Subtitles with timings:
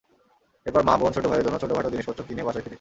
[0.65, 2.69] এরপর মা, বোন, ছোট ভাইয়ের জন্য ছোটখাটো জিনিসপত্র কিনে বাসায় ফিরি।